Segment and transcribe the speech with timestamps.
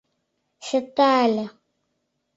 [0.65, 1.45] Чыте але